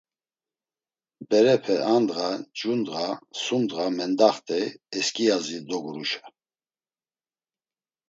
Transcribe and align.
Berepe 1.29 1.75
a 1.93 1.95
ndğa, 2.03 2.29
cu 2.57 2.71
ndğa, 2.79 3.05
sum 3.41 3.61
ndğa 3.65 3.85
mendaxt̆ey 3.97 4.65
eskiyazi 4.97 5.59
doguruşa. 5.67 6.23